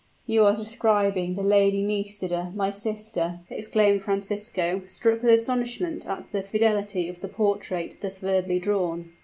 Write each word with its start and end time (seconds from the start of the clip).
you 0.25 0.43
are 0.43 0.55
describing 0.55 1.35
the 1.35 1.43
Lady 1.43 1.83
Nisida, 1.83 2.51
my 2.55 2.71
sister!" 2.71 3.41
exclaimed 3.51 4.01
Francisco, 4.01 4.81
struck 4.87 5.21
with 5.21 5.31
astonishment 5.31 6.07
at 6.07 6.31
the 6.31 6.41
fidelity 6.41 7.07
of 7.07 7.21
the 7.21 7.27
portrait 7.27 7.95
thus 8.01 8.17
verbally 8.17 8.57
drawn. 8.57 9.11